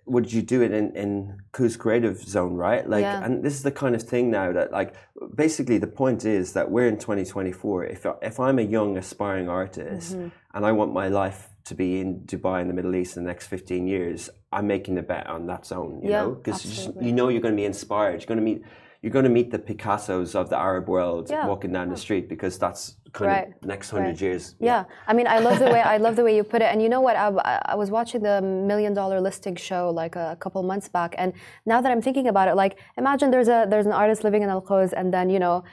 [0.04, 2.88] would you do it in in Quoz Creative Zone, right?
[2.88, 3.24] Like, yeah.
[3.24, 4.94] and this is the kind of thing now that like
[5.34, 7.84] basically the point is that we're in 2024.
[7.84, 10.28] If if I'm a young aspiring artist mm-hmm.
[10.54, 13.28] and I want my life to be in Dubai in the Middle East in the
[13.28, 17.12] next 15 years, I'm making a bet on that zone, you yeah, know, because you
[17.12, 18.20] know you're going to be inspired.
[18.20, 18.62] You're going to meet
[19.02, 21.46] you're going to meet the Picassos of the Arab world yeah.
[21.46, 23.48] walking down the street because that's kind right.
[23.48, 24.20] of next hundred right.
[24.20, 24.54] years.
[24.60, 24.66] Yeah.
[24.66, 24.84] yeah.
[25.06, 26.66] I mean, I love the way I love the way you put it.
[26.72, 27.16] And you know what?
[27.16, 27.28] I,
[27.66, 31.32] I was watching the Million Dollar Listing show like a, couple months back, and
[31.66, 34.48] now that I'm thinking about it, like imagine there's a there's an artist living in
[34.48, 35.64] Al Quoz, and then you know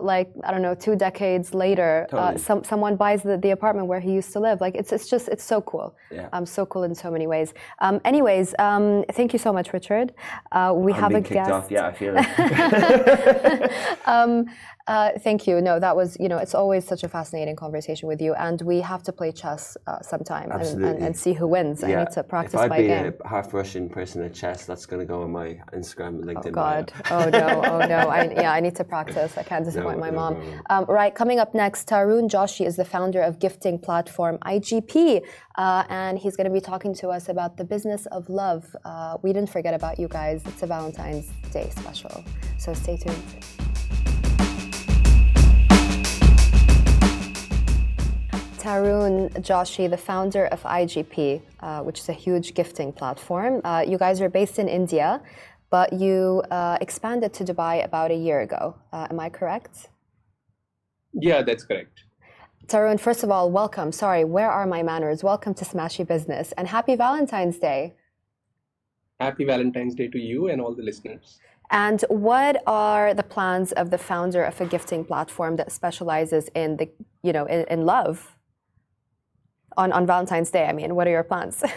[0.00, 2.34] like I don't know, two decades later, uh, totally.
[2.34, 4.60] uh, some someone buys the, the apartment where he used to live.
[4.60, 5.96] Like it's it's just it's so cool.
[6.10, 6.28] Yeah.
[6.32, 7.54] Um, so cool in so many ways.
[7.80, 10.12] Um, anyways, um, thank you so much, Richard.
[10.52, 11.50] Uh, we I'm have a guest.
[11.50, 11.70] Off.
[11.70, 13.72] Yeah, I feel it.
[14.06, 14.46] um,
[14.86, 15.62] uh, thank you.
[15.62, 18.34] No, that was, you know, it's always such a fascinating conversation with you.
[18.34, 21.80] And we have to play chess uh, sometime and, and, and, see who wins.
[21.80, 22.00] Yeah.
[22.00, 22.90] I need to practice if my game.
[22.90, 25.58] If I'd be a half Russian person at chess, that's going to go on my
[25.72, 26.48] Instagram and LinkedIn.
[26.48, 26.92] Oh, God.
[27.10, 27.62] oh, no.
[27.64, 28.10] Oh, no.
[28.10, 29.38] I, yeah, I need to practice.
[29.38, 30.34] I can't disappoint no, my no, mom.
[30.34, 31.14] No, um, right.
[31.14, 35.22] Coming up next, Tarun Joshi is the founder of gifting platform IGP.
[35.56, 38.76] Uh, and he's going to be talking to us about the business of love.
[38.84, 40.42] Uh, we didn't forget about you guys.
[40.44, 42.22] It's a Valentine's Day special.
[42.58, 43.73] So stay tuned.
[48.64, 53.60] Tarun Joshi, the founder of IGP, uh, which is a huge gifting platform.
[53.62, 55.20] Uh, you guys are based in India,
[55.68, 58.74] but you uh, expanded to Dubai about a year ago.
[58.90, 59.90] Uh, am I correct?
[61.12, 62.04] Yeah, that's correct.
[62.66, 63.92] Tarun, first of all, welcome.
[63.92, 65.22] Sorry, where are my manners?
[65.22, 67.92] Welcome to Smashi Business and happy Valentine's Day.
[69.20, 71.38] Happy Valentine's Day to you and all the listeners.
[71.70, 76.78] And what are the plans of the founder of a gifting platform that specializes in
[76.78, 76.88] the,
[77.22, 78.33] you know, in, in love?
[79.76, 80.66] On, on Valentine's Day?
[80.66, 81.62] I mean, what are your plans?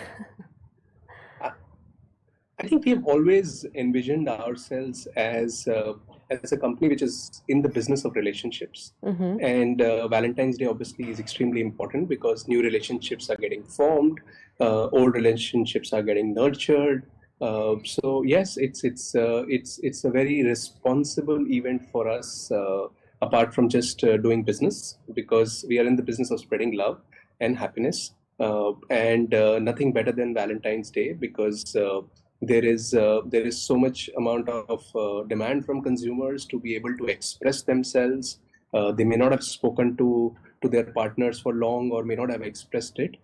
[2.60, 5.93] I think we've always envisioned ourselves as uh,
[6.31, 9.38] as a company which is in the business of relationships, mm-hmm.
[9.39, 14.19] and uh, Valentine's Day obviously is extremely important because new relationships are getting formed,
[14.60, 17.05] uh, old relationships are getting nurtured.
[17.39, 22.51] Uh, so yes, it's it's uh, it's it's a very responsible event for us.
[22.51, 22.88] Uh,
[23.21, 27.01] apart from just doing business, because we are in the business of spreading love
[27.39, 28.13] and happiness.
[28.39, 32.02] Uh, and uh, nothing better than Valentine's Day because uh,
[32.41, 36.76] there is uh, there is so much amount of uh, demand from consumers to be
[36.76, 38.39] able to express themselves.
[38.73, 42.30] Uh, they may not have spoken to to their partners for long or may not
[42.30, 43.17] have expressed it,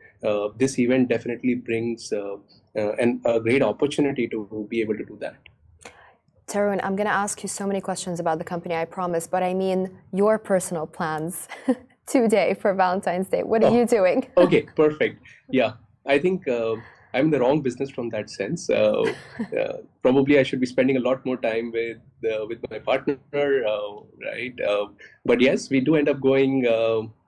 [0.57, 2.35] this event definitely brings uh,
[2.75, 5.35] uh, an, a great opportunity to be able to do that.
[6.47, 9.43] Tarun, I'm going to ask you so many questions about the company, I promise, but
[9.43, 11.47] I mean your personal plans
[12.05, 13.43] today for Valentine's Day.
[13.43, 14.27] What are oh, you doing?
[14.37, 15.21] okay, perfect.
[15.49, 15.73] Yeah,
[16.05, 16.75] I think uh,
[17.13, 18.69] I'm in the wrong business from that sense.
[18.69, 19.03] Uh,
[19.57, 21.97] uh, probably I should be spending a lot more time with
[22.29, 24.59] uh, with my partner, uh, right?
[24.61, 24.87] Uh,
[25.25, 26.65] but yes, we do end up going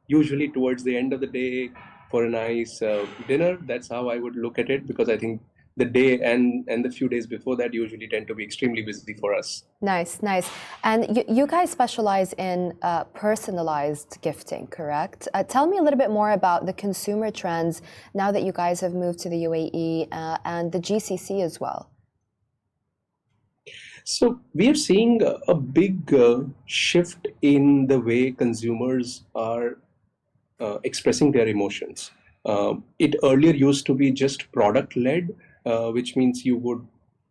[0.07, 1.71] usually towards the end of the day
[2.11, 2.79] for a nice
[3.27, 3.57] dinner.
[3.61, 5.41] That's how I would look at it because I think
[5.77, 9.13] the day and and the few days before that usually tend to be extremely busy
[9.13, 9.63] for us.
[9.81, 10.49] Nice nice.
[10.83, 15.27] And you, you guys specialize in uh, personalized gifting correct?
[15.33, 17.81] Uh, tell me a little bit more about the consumer trends
[18.13, 21.89] now that you guys have moved to the uae uh, and the gcc as well.
[24.05, 29.79] So we are seeing a, a big uh, shift in the way consumers are
[30.59, 32.11] uh, expressing their emotions.
[32.45, 35.35] Uh, it earlier used to be just product led
[35.65, 36.85] uh, which means you would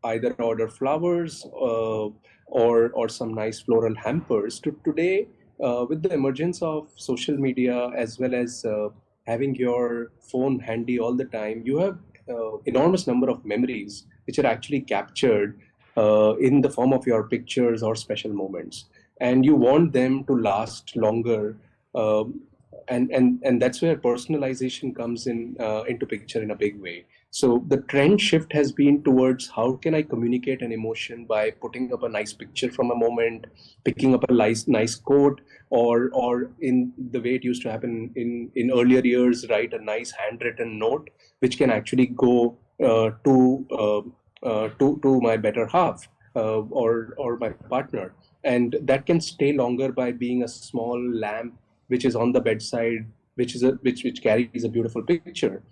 [0.04, 2.08] either order flowers uh,
[2.46, 4.58] or or some nice floral hampers.
[4.60, 5.28] To today,
[5.62, 8.88] uh, with the emergence of social media as well as uh,
[9.26, 14.38] having your phone handy all the time, you have uh, enormous number of memories which
[14.38, 15.60] are actually captured
[16.40, 18.86] in the form of your pictures or special moments,
[19.20, 21.56] and you want them to last longer.
[21.94, 22.40] Um,
[22.88, 25.56] and and and that's where personalization comes in
[25.88, 29.92] into picture in a big way so the trend shift has been towards how can
[29.92, 33.46] I communicate an emotion by putting up a nice picture from a moment,
[33.84, 38.12] picking up a nice nice quote, or or in the way it used to happen
[38.14, 43.66] in in earlier years, write a nice handwritten note which can actually go uh, to
[43.82, 44.02] uh,
[44.48, 49.52] uh, to to my better half uh, or or my partner, and that can stay
[49.52, 51.54] longer by being a small lamp
[51.88, 55.64] which is on the bedside, which is a which which carries a beautiful picture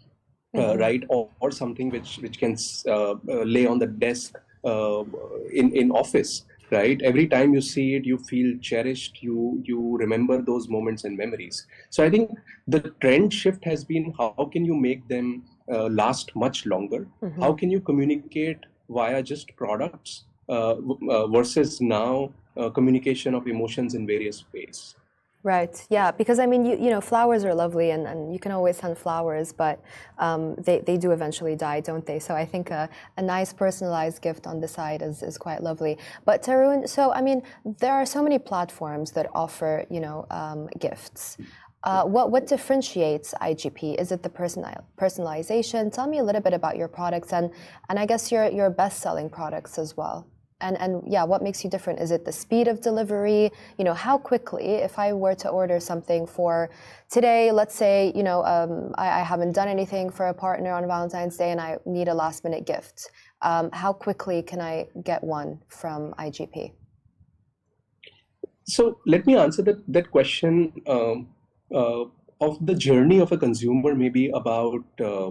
[0.55, 0.79] mm-hmm.
[0.79, 1.03] right?
[1.09, 6.45] Or, or something which which can uh, uh, lay on the desk in in office,
[6.71, 7.01] right?
[7.03, 9.23] Every time you see it, you feel cherished.
[9.23, 11.67] You you remember those moments and memories.
[11.91, 12.31] So I think
[12.69, 17.07] the trend shift has been how can you make them last much longer?
[17.23, 17.41] Mm-hmm.
[17.41, 22.33] How can you communicate via just products versus now
[22.75, 24.97] communication of emotions in various ways?
[25.45, 25.85] Right.
[25.91, 26.13] Yeah.
[26.13, 28.97] Because I mean, you, you know, flowers are lovely, and, and you can always send
[28.97, 29.83] flowers, but
[30.19, 32.21] um, they they do eventually die, don't they?
[32.21, 35.99] So I think a, a nice personalized gift on the side is, is quite lovely.
[36.25, 37.43] But Tarun, so I mean,
[37.81, 41.39] there are so many platforms that offer you know um, gifts.
[41.83, 43.97] Uh, what what differentiates IGP?
[44.01, 45.93] Is it the personal personalization?
[45.93, 47.51] Tell me a little bit about your products and
[47.89, 50.29] and I guess your your best selling products as well
[50.63, 52.01] and and yeah what makes you different?
[52.01, 53.51] Is it the speed of delivery?
[53.79, 56.55] You know how quickly if i were to order something for
[57.11, 60.87] today let's say you know um, I, I, haven't done anything for a partner on
[60.87, 63.11] valentine's day and i need a last minute gift
[63.43, 66.73] um, how quickly can i get one from igp
[68.65, 71.29] so let me answer that that question um,
[71.75, 72.05] uh,
[72.41, 75.31] of the journey of a consumer maybe about uh,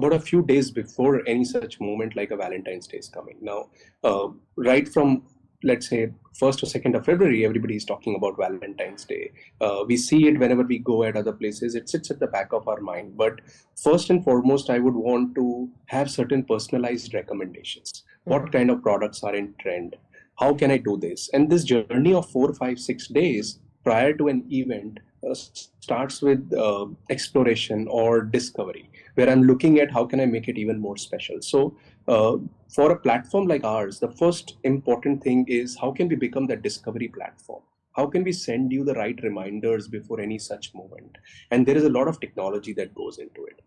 [0.00, 3.36] about a few days before any such moment like a Valentine's Day is coming.
[3.40, 3.60] Now,
[4.02, 5.22] uh, right from
[5.62, 9.30] let's say first or second of February, everybody is talking about Valentine's Day.
[9.60, 11.74] Uh, we see it whenever we go at other places.
[11.74, 13.16] It sits at the back of our mind.
[13.16, 13.40] But
[13.76, 17.92] first and foremost, I would want to have certain personalized recommendations.
[17.92, 18.30] Mm-hmm.
[18.30, 19.96] What kind of products are in trend?
[20.38, 21.28] How can I do this?
[21.34, 26.50] And this journey of four, five, six days prior to an event uh, starts with
[26.54, 30.96] uh, exploration or discovery where i'm looking at how can i make it even more
[30.96, 31.40] special.
[31.40, 31.76] So
[32.08, 32.36] uh,
[32.74, 36.62] for a platform like ours the first important thing is how can we become that
[36.62, 37.62] discovery platform?
[37.96, 41.18] How can we send you the right reminders before any such moment?
[41.50, 43.60] And there is a lot of technology that goes into it.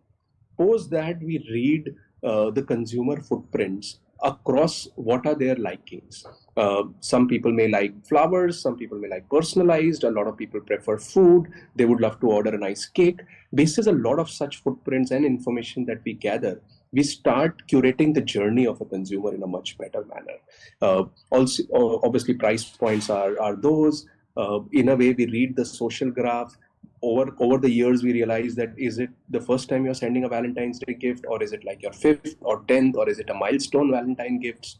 [0.58, 6.26] Post that we read uh, the consumer footprints across what are their likings.
[6.56, 10.62] Uh, some people may like flowers, some people may like personalized, a lot of people
[10.62, 13.22] prefer food, they would love to order a nice cake.
[13.52, 16.62] This is a lot of such footprints and information that we gather.
[16.92, 20.38] We start curating the journey of a consumer in a much better manner.
[20.80, 21.64] Uh, also,
[22.04, 24.06] obviously, price points are, are those.
[24.38, 26.56] Uh, in a way, we read the social graph
[27.04, 30.30] over over the years we realize that is it the first time you're sending a
[30.30, 33.34] valentine's day gift or is it like your fifth or tenth or is it a
[33.34, 34.80] milestone valentine gifts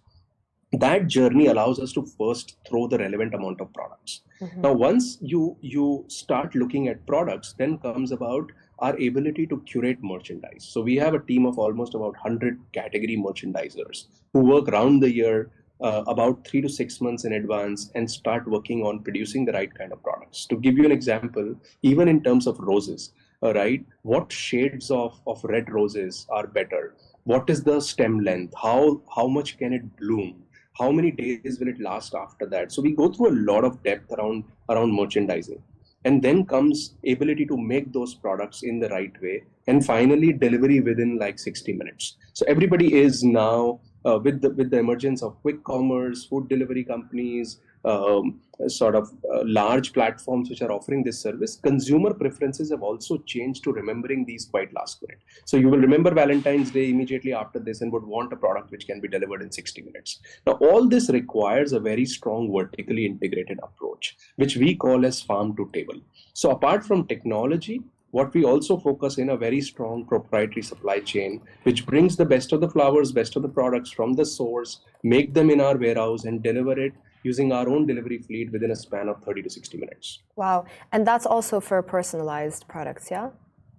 [0.80, 4.62] that journey allows us to first throw the relevant amount of products mm-hmm.
[4.62, 10.02] now once you you start looking at products then comes about our ability to curate
[10.02, 15.00] merchandise so we have a team of almost about 100 category merchandisers who work around
[15.00, 19.44] the year uh, about three to six months in advance and start working on producing
[19.46, 20.46] the right kind of products.
[20.46, 23.12] To give you an example, even in terms of roses,
[23.44, 23.86] uh, right?
[24.04, 26.96] What shades of, of red roses are better?
[27.26, 28.54] What is the stem length?
[28.62, 30.43] How how much can it bloom?
[30.80, 32.72] How many days will it last after that?
[32.72, 35.62] So we go through a lot of depth around around merchandising
[36.06, 40.80] and then comes ability to make those products in the right way and finally delivery
[40.80, 45.42] within like 60 minutes so everybody is now uh, with the with the emergence of
[45.42, 51.20] quick commerce food delivery companies um, sort of uh, large platforms which are offering this
[51.20, 55.20] service, consumer preferences have also changed to remembering these quite last minute.
[55.46, 58.88] So you will remember Valentine's Day immediately after this and would want a product which
[58.88, 60.20] can be delivered in 60 minutes.
[60.46, 65.56] Now, all this requires a very strong vertically integrated approach, which we call as farm
[65.58, 66.00] to table.
[66.34, 71.42] So apart from technology, what we also focus in a very strong proprietary supply chain
[71.64, 75.34] which brings the best of the flowers best of the products from the source make
[75.34, 76.94] them in our warehouse and deliver it
[77.24, 80.20] using our own delivery fleet within a span of 30 to 60 minutes.
[80.36, 80.66] Wow.
[80.92, 83.30] And that's also for personalized products, yeah?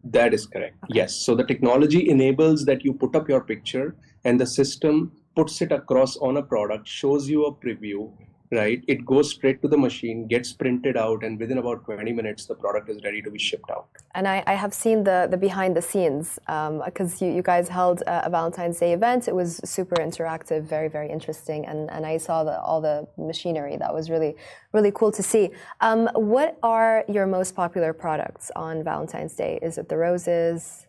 [0.05, 0.77] That is correct.
[0.85, 0.95] Okay.
[0.95, 1.15] Yes.
[1.17, 5.73] So the technology enables that you put up your picture and the system puts it
[5.73, 8.13] across on a product, shows you a preview,
[8.53, 8.85] right?
[8.87, 12.55] It goes straight to the machine, gets printed out, and within about 20 minutes, the
[12.55, 13.87] product is ready to be shipped out.
[14.15, 17.69] And I, I have seen the, the behind the scenes because um, you, you guys
[17.69, 19.29] held a, a, Valentine's Day event.
[19.29, 21.67] It was super interactive, very, very interesting.
[21.67, 23.77] And, and I saw the, all the machinery.
[23.77, 24.37] That was really,
[24.73, 25.51] really cool to see.
[25.81, 29.59] Um, what are your most popular products on Valentine's Day?
[29.63, 30.87] Is it the roses?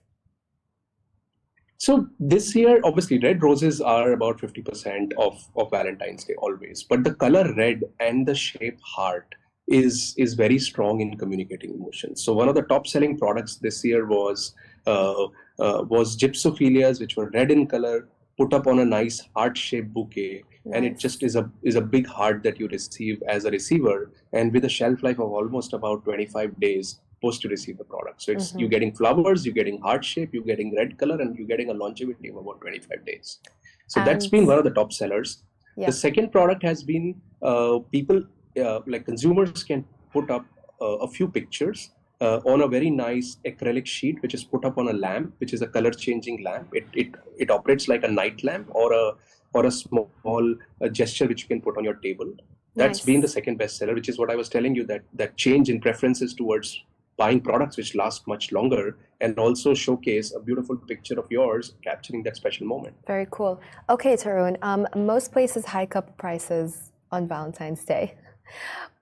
[1.77, 6.83] So this year, obviously, red roses are about 50% of, of Valentine's Day always.
[6.83, 9.35] But the color red and the shape heart
[9.67, 12.23] is is very strong in communicating emotions.
[12.23, 14.53] So one of the top selling products this year was
[14.85, 15.23] uh,
[15.59, 18.07] uh, was gypsophilias, which were red in color,
[18.37, 20.75] put up on a nice heart shaped bouquet, nice.
[20.75, 24.11] and it just is a is a big heart that you receive as a receiver,
[24.33, 28.21] and with a shelf life of almost about 25 days supposed to receive the product.
[28.21, 28.59] So it's mm-hmm.
[28.59, 31.73] you're getting flowers, you're getting heart shape, you're getting red color, and you're getting a
[31.73, 33.39] longevity of about 25 days.
[33.87, 35.43] So and that's been one of the top sellers.
[35.77, 35.87] Yeah.
[35.87, 38.23] The second product has been uh, people
[38.63, 40.45] uh, like consumers can put up
[40.81, 44.77] uh, a few pictures uh, on a very nice acrylic sheet, which is put up
[44.77, 46.69] on a lamp, which is a color changing lamp.
[46.73, 49.05] It it it operates like a night lamp or a
[49.53, 52.33] or a small uh, gesture which you can put on your table.
[52.75, 53.05] That's nice.
[53.05, 55.79] been the second bestseller, which is what I was telling you that that change in
[55.81, 56.73] preferences towards
[57.17, 62.23] buying products which last much longer and also showcase a beautiful picture of yours capturing
[62.23, 62.95] that special moment.
[63.07, 63.61] Very cool.
[63.89, 68.15] Okay, Tarun, um, most places hike up prices on Valentine's Day.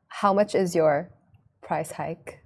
[0.08, 1.10] How much is your
[1.62, 2.40] price hike?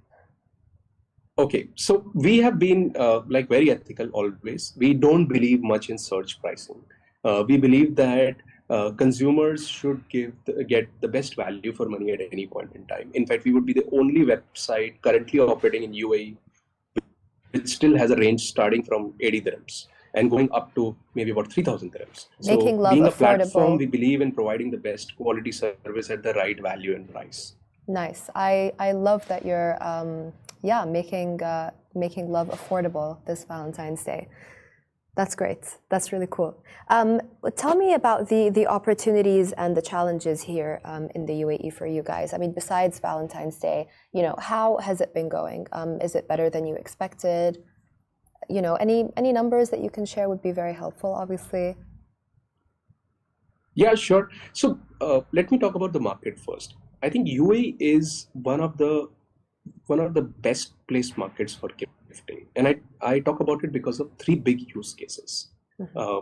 [1.38, 4.72] Okay, so we have been uh, like very ethical always.
[4.76, 6.82] We don't believe much in surge pricing.
[7.24, 8.36] Uh, we believe that
[8.70, 12.84] uh, consumers should give the, get the best value for money at any point in
[12.86, 13.10] time.
[13.14, 16.36] In fact, we would be the only website currently operating in UAE
[17.52, 21.52] which still has a range starting from 80 dirhams and going up to maybe about
[21.52, 22.26] 3000 dirhams.
[22.44, 26.22] Making so love being a platform, we believe in providing the best quality service at
[26.22, 27.54] the right value and price.
[27.86, 28.28] Nice.
[28.34, 34.28] I, I love that you're um, yeah making uh, making love affordable this Valentine's Day.
[35.18, 35.64] That's great.
[35.90, 36.62] That's really cool.
[36.90, 37.20] Um,
[37.56, 41.88] tell me about the the opportunities and the challenges here um, in the UAE for
[41.88, 42.32] you guys.
[42.32, 45.66] I mean, besides Valentine's Day, you know, how has it been going?
[45.72, 47.58] Um, is it better than you expected?
[48.48, 51.12] You know, any any numbers that you can share would be very helpful.
[51.12, 51.74] Obviously.
[53.74, 54.30] Yeah, sure.
[54.52, 56.76] So uh, let me talk about the market first.
[57.02, 59.08] I think UAE is one of the
[59.86, 61.70] one of the best placed markets for
[62.56, 65.48] And I, I talk about it because of three big use cases.
[65.80, 65.98] Mm-hmm.
[65.98, 66.20] Uh,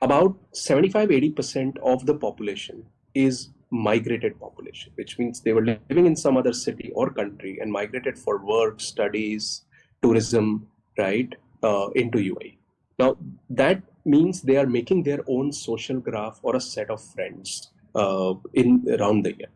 [0.00, 6.16] about 75 80% of the population is migrated population, which means they were living in
[6.16, 9.62] some other city or country and migrated for work, studies,
[10.02, 12.56] tourism, right, uh, into UAE.
[12.98, 13.16] Now,
[13.50, 18.34] that means they are making their own social graph or a set of friends uh,
[18.54, 19.48] in around the year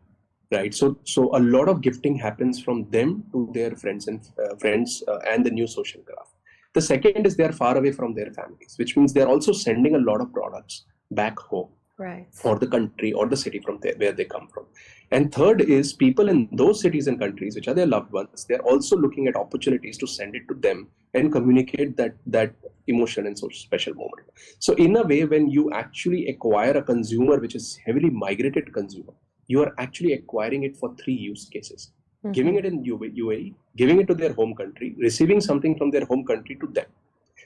[0.53, 0.73] right.
[0.73, 5.03] So so a lot of gifting happens from them to their friends and uh, friends
[5.07, 6.31] uh, and the new social graph
[6.73, 9.95] the second is they are far away from their families which means they're also sending
[9.95, 12.27] a lot of products back home right.
[12.43, 14.65] or the country or the city from there, where they come from.
[15.11, 18.61] And third is people in those cities and countries which are their loved ones they're
[18.61, 22.53] also looking at opportunities to send it to them and communicate that that
[22.87, 24.27] emotion and so special moment.
[24.59, 29.13] So in a way when you actually acquire a consumer which is heavily migrated consumer
[29.47, 31.91] you are actually acquiring it for three use cases
[32.23, 32.31] mm-hmm.
[32.31, 36.25] giving it in UAE, giving it to their home country, receiving something from their home
[36.25, 36.85] country to them.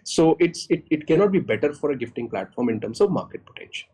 [0.03, 3.45] So it's it, it cannot be better for a gifting platform in terms of market
[3.45, 3.89] potential.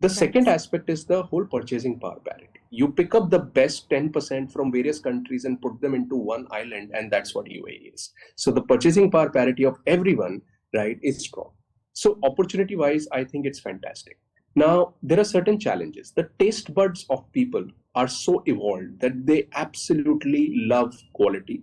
[0.00, 2.60] The second aspect is the whole purchasing power parity.
[2.70, 6.92] You pick up the best 10% from various countries and put them into one island,
[6.94, 8.12] and that's what UAE is.
[8.36, 11.50] So the purchasing power parity of everyone, right, is strong.
[11.94, 14.18] So opportunity wise, I think it's fantastic.
[14.58, 16.12] Now, there are certain challenges.
[16.12, 20.44] The taste buds of people are so evolved that they absolutely
[20.74, 21.62] love quality.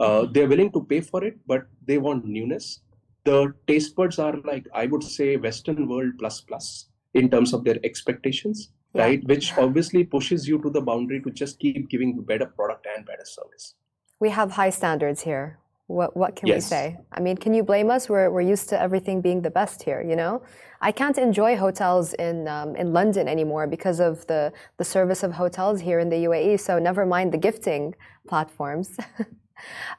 [0.00, 2.80] Uh, they're willing to pay for it, but they want newness.
[3.24, 7.64] The taste buds are like, I would say, Western world plus plus in terms of
[7.64, 9.02] their expectations yeah.
[9.02, 13.06] right which obviously pushes you to the boundary to just keep giving better product and
[13.06, 13.74] better service
[14.20, 16.56] we have high standards here what, what can yes.
[16.56, 19.50] we say i mean can you blame us we're, we're used to everything being the
[19.50, 20.42] best here you know
[20.80, 25.32] i can't enjoy hotels in, um, in london anymore because of the, the service of
[25.32, 27.94] hotels here in the uae so never mind the gifting
[28.26, 28.96] platforms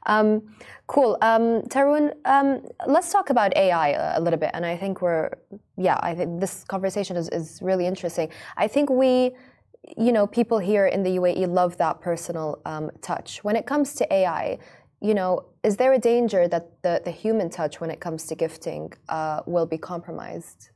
[0.06, 0.42] um,
[0.88, 1.18] cool.
[1.22, 4.52] Um, Tarun, um, let's talk about AI a, a, little bit.
[4.54, 5.32] And I think we're,
[5.78, 8.30] yeah, I think this conversation is, is really interesting.
[8.58, 9.32] I think we,
[9.98, 13.44] you know, people here in the UAE love that personal um, touch.
[13.44, 14.60] When it comes to AI,
[15.02, 18.36] you know, is there a danger that the, the human touch when it comes to
[18.36, 20.70] gifting uh, will be compromised?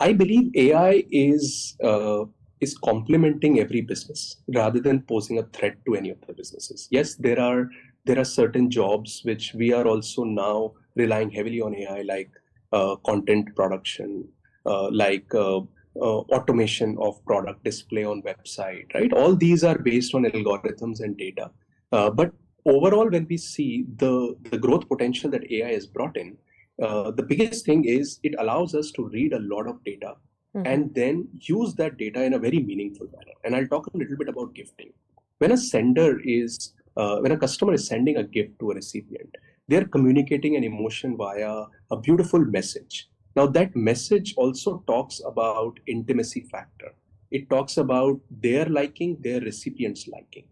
[0.00, 2.24] I believe AI is uh,
[2.60, 6.88] is complementing every business rather than posing a threat to any of the businesses.
[6.90, 7.68] Yes, there are
[8.06, 12.30] there are certain jobs which we are also now relying heavily on AI, like
[12.72, 14.26] uh, content production,
[14.64, 18.94] uh, like uh, uh, automation of product display on website.
[18.94, 21.50] Right, all these are based on algorithms and data.
[21.90, 22.32] But
[22.64, 26.36] overall, when we see the the growth potential that AI has brought in,
[26.82, 30.14] uh, the biggest thing is it allows us to read a lot of data
[30.56, 30.66] mm-hmm.
[30.66, 33.36] and then use that data in a very meaningful manner.
[33.44, 34.92] And I'll talk a little bit about gifting.
[35.38, 39.36] When a sender is, uh, when a customer is sending a gift to a recipient,
[39.68, 43.08] they're communicating an emotion via a beautiful message.
[43.34, 46.94] Now, that message also talks about intimacy factor.
[47.30, 50.44] It talks about their liking, their recipient's liking.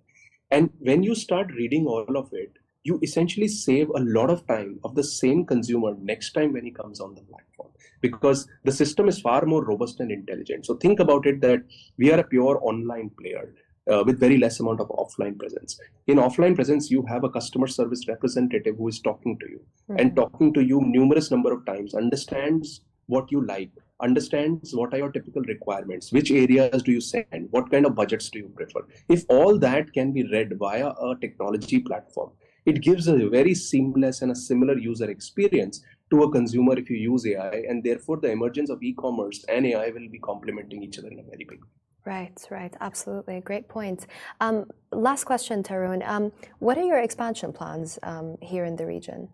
[0.51, 4.81] And when you start reading all of it, you essentially save a lot of time
[4.85, 7.69] of the same consumer next time when he comes on the platform
[8.01, 10.65] because the system is far more robust and intelligent.
[10.65, 11.63] So think about it that
[11.99, 13.55] we are a pure online player.
[13.91, 15.81] Uh, with very less amount of offline presence.
[16.07, 19.99] In offline presence, you have a customer service representative who is talking to you mm-hmm.
[19.99, 23.71] and talking to you numerous number of times, understands what you like,
[24.01, 28.31] understands what are your typical requirements, which areas do you send, what kind of budgets
[28.31, 28.81] do you prefer.
[29.09, 32.31] If all that can be read via a technology platform,
[32.67, 36.97] it gives a very seamless and a similar user experience to a consumer if you
[36.97, 41.09] use AI, and therefore the emergence of e-commerce and AI will be complementing each other
[41.09, 41.71] in a very big way.
[42.05, 43.41] Right, right, absolutely.
[43.41, 44.07] Great point.
[44.41, 46.07] Um, last question, Tarun.
[46.09, 49.29] Um, what are your expansion plans um, here in the region?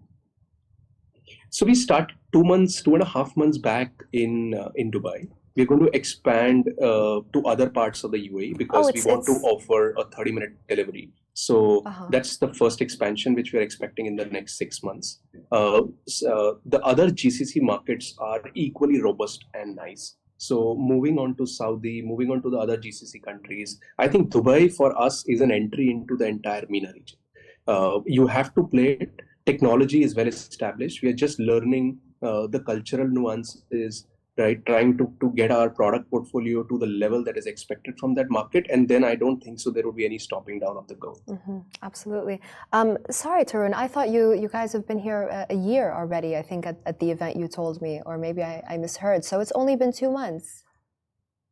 [1.50, 5.28] So we start two months, two and a half months back in uh, in Dubai.
[5.56, 9.24] We're going to expand uh, to other parts of the UAE because oh, we want
[9.24, 12.06] to offer a 30 minute delivery so uh-huh.
[12.10, 15.20] that's the first expansion which we're expecting in the next six months.
[15.52, 15.82] Uh,
[16.32, 20.16] uh, the other GCC markets are equally robust and nice.
[20.38, 24.72] So moving on to Saudi, moving on to the other GCC countries, I think Dubai
[24.72, 27.18] for us is an entry into the entire MENA region.
[27.68, 29.20] Uh, you have to play it.
[29.46, 31.02] Technology is well established.
[31.02, 34.06] We are just learning uh, the cultural nuances,
[34.38, 38.14] right trying to, to get our product portfolio to the level that is expected from
[38.14, 38.66] that market.
[38.70, 41.24] And then i don't think so there will be any stopping down of the growth
[41.26, 41.58] mm-hmm.
[41.82, 42.40] absolutely.
[42.72, 46.36] Um, sorry tarun i thought you you guys have been here a, a year already
[46.36, 49.24] i think at, at, the event you told me or maybe I, I, misheard.
[49.24, 50.64] So it's only been two months.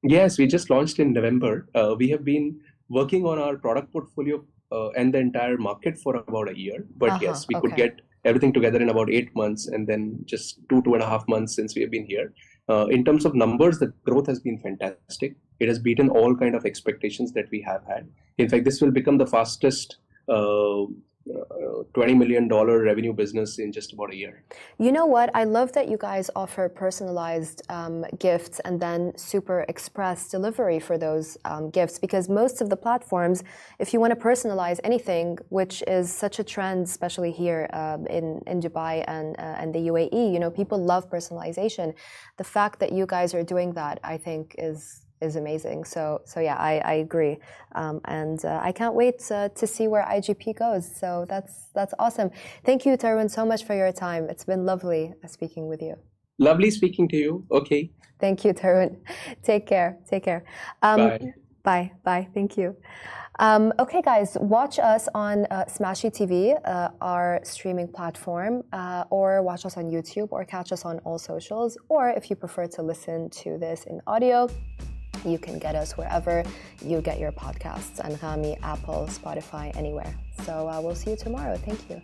[0.03, 1.69] Yes we just launched in november.
[1.75, 6.17] Uh, we have been working on our product portfolio uh, and the entire market for
[6.17, 7.69] about a year but uh-huh, yes we okay.
[7.69, 11.07] could get everything together in about eight months and then just two two and a
[11.07, 12.33] half months since we have been here
[12.69, 15.37] uh, in terms of numbers, the growth has been fantastic.
[15.61, 18.09] It has beaten all kind of expectations that we have had.
[18.39, 19.99] In fact, this will become the fastest
[20.29, 20.85] uh,
[21.27, 24.43] $20 million revenue business in just about a year.
[24.79, 25.31] You know what?
[25.35, 30.99] I love that you guys offer personalized um, gifts and then super express delivery for
[30.99, 33.43] those um, gifts because most of the platforms,
[33.79, 38.43] if you want to personalize anything, which is such a trend, especially here um, in,
[38.47, 41.95] in Dubai and, uh, and the UAE, you know, people love personalization.
[42.37, 45.85] The fact that you guys are doing that, I think, is is amazing.
[45.85, 47.39] So, so yeah, I, I agree,
[47.75, 50.85] um, and uh, I can't wait to, to, see where IGP goes.
[51.01, 52.31] So that's that's awesome.
[52.65, 54.29] Thank you, Tarun, so much for your time.
[54.29, 55.97] It's been lovely uh, speaking with you.
[56.39, 57.45] Lovely speaking to you.
[57.51, 57.91] Okay.
[58.21, 58.97] Thank you, Tarun.
[59.43, 59.99] Take care.
[60.09, 60.45] Take care.
[60.83, 61.35] Um, Bye.
[61.63, 61.93] Bye.
[62.05, 62.29] Bye.
[62.35, 62.77] Thank you.
[63.41, 69.43] Um, okay, guys, watch us on uh, Smashi TV, uh, our streaming platform, uh, or
[69.43, 71.77] watch us on YouTube, or catch us on all socials.
[71.89, 74.49] Or if you prefer to listen to this in audio,
[75.25, 76.45] you can get us wherever
[76.85, 80.15] you get your podcasts Anghami, Apple, Spotify, anywhere.
[80.43, 81.57] So uh, we'll see you tomorrow.
[81.57, 82.01] Thank you.